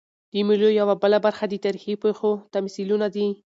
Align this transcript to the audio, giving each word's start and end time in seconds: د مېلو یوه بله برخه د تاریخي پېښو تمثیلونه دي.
د 0.31 0.33
مېلو 0.47 0.69
یوه 0.79 0.95
بله 1.01 1.17
برخه 1.25 1.43
د 1.49 1.53
تاریخي 1.65 1.93
پېښو 2.03 2.31
تمثیلونه 2.55 3.07
دي. 3.15 3.27